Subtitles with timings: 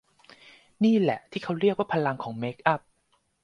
[0.83, 2.81] นี่แหละที่เขาเรียกว่าพลังของเมคอัพ